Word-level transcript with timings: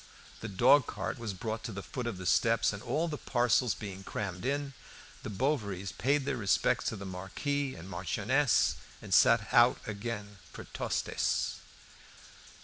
The 0.39 0.47
dog 0.47 0.87
cart 0.87 1.19
was 1.19 1.35
brought 1.35 1.63
to 1.65 1.71
the 1.71 1.83
foot 1.83 2.07
of 2.07 2.17
the 2.17 2.25
steps, 2.25 2.73
and, 2.73 2.81
all 2.81 3.07
the 3.07 3.19
parcels 3.19 3.75
being 3.75 4.03
crammed 4.03 4.45
in, 4.47 4.73
the 5.21 5.29
Bovarys 5.29 5.91
paid 5.95 6.25
their 6.25 6.37
respects 6.37 6.85
to 6.85 6.95
the 6.95 7.05
Marquis 7.05 7.75
and 7.75 7.87
Marchioness 7.87 8.77
and 8.99 9.13
set 9.13 9.53
out 9.53 9.77
again 9.85 10.37
for 10.51 10.63
Tostes. 10.63 11.57